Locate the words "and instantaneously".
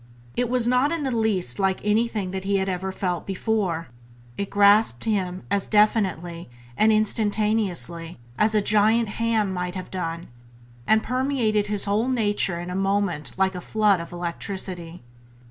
6.75-8.17